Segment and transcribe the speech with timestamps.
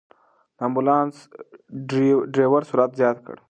[0.57, 1.15] د امبولانس
[2.35, 3.35] ډرېور سرعت زیات کړ.